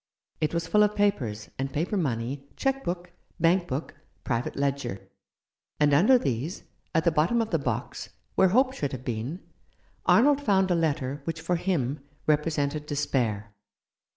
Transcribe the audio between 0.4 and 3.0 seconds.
was full of papers, and paper money, cheque